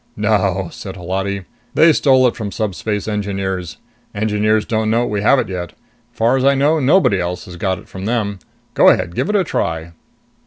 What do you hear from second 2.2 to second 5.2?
it from Subspace Engineers. Engineers don't know